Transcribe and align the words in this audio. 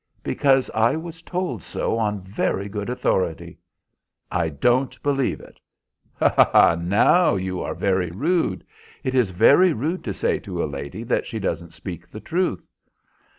"Because 0.23 0.71
I 0.71 0.95
was 0.95 1.21
told 1.21 1.61
so 1.61 1.95
on 1.99 2.21
very 2.23 2.67
good 2.67 2.89
authority." 2.89 3.59
"I 4.31 4.49
don't 4.49 4.99
believe 5.03 5.39
it." 5.39 5.59
"Ha, 6.17 6.33
ha! 6.35 6.73
now 6.75 7.35
you 7.35 7.61
are 7.61 7.75
very 7.75 8.09
rude. 8.09 8.65
It 9.03 9.13
is 9.13 9.29
very 9.29 9.73
rude 9.73 10.03
to 10.05 10.13
say 10.15 10.39
to 10.39 10.63
a 10.63 10.65
lady 10.65 11.03
that 11.03 11.27
she 11.27 11.37
doesn't 11.37 11.75
speak 11.75 12.09
the 12.09 12.19
truth." 12.19 12.65